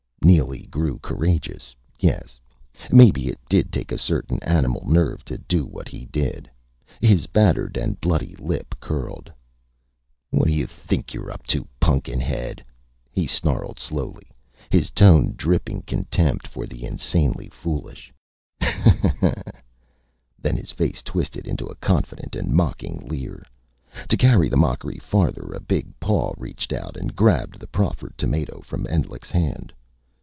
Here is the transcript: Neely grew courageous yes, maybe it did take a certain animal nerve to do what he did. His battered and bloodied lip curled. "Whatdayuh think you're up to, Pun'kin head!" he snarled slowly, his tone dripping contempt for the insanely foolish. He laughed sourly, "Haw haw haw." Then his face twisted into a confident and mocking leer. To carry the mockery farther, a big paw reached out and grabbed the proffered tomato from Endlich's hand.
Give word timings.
Neely 0.23 0.67
grew 0.67 0.97
courageous 0.99 1.75
yes, 1.99 2.39
maybe 2.91 3.27
it 3.27 3.39
did 3.49 3.71
take 3.73 3.91
a 3.91 3.97
certain 3.97 4.41
animal 4.43 4.85
nerve 4.87 5.25
to 5.25 5.37
do 5.39 5.65
what 5.65 5.87
he 5.89 6.05
did. 6.05 6.49
His 7.01 7.25
battered 7.27 7.75
and 7.75 7.99
bloodied 7.99 8.39
lip 8.39 8.75
curled. 8.79 9.33
"Whatdayuh 10.31 10.69
think 10.69 11.13
you're 11.13 11.31
up 11.31 11.43
to, 11.47 11.67
Pun'kin 11.81 12.21
head!" 12.21 12.63
he 13.11 13.25
snarled 13.27 13.79
slowly, 13.79 14.29
his 14.69 14.91
tone 14.91 15.33
dripping 15.35 15.81
contempt 15.81 16.47
for 16.47 16.67
the 16.67 16.85
insanely 16.85 17.49
foolish. 17.49 18.13
He 18.59 18.65
laughed 18.67 18.75
sourly, 18.75 18.97
"Haw 19.01 19.09
haw 19.09 19.33
haw." 19.35 19.51
Then 20.39 20.55
his 20.55 20.71
face 20.71 21.01
twisted 21.01 21.47
into 21.47 21.65
a 21.65 21.75
confident 21.75 22.35
and 22.35 22.53
mocking 22.53 22.99
leer. 22.99 23.43
To 24.07 24.15
carry 24.15 24.47
the 24.49 24.55
mockery 24.57 24.99
farther, 24.99 25.51
a 25.51 25.59
big 25.59 25.99
paw 25.99 26.33
reached 26.37 26.71
out 26.71 26.95
and 26.95 27.15
grabbed 27.15 27.59
the 27.59 27.67
proffered 27.67 28.15
tomato 28.17 28.61
from 28.61 28.85
Endlich's 28.87 29.31
hand. 29.31 29.73